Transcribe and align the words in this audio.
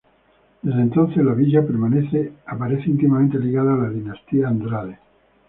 Desde 0.63 0.81
entonces 0.81 1.23
la 1.23 1.35
villa 1.35 1.59
aparece 1.59 2.89
íntimamente 2.89 3.37
ligada 3.37 3.75
a 3.75 3.77
la 3.77 3.89
dinastía 3.89 4.47
Andrade. 4.47 4.97